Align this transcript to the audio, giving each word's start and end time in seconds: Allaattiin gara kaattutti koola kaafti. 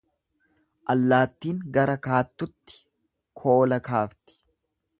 Allaattiin 0.93 1.59
gara 1.75 1.97
kaattutti 2.07 2.81
koola 3.43 3.79
kaafti. 3.91 4.39